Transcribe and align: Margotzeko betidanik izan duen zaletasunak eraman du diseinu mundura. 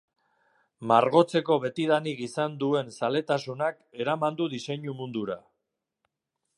Margotzeko 0.91 1.57
betidanik 1.65 2.23
izan 2.29 2.57
duen 2.65 2.89
zaletasunak 2.97 3.79
eraman 4.07 4.41
du 4.41 4.51
diseinu 4.57 4.97
mundura. 5.05 5.39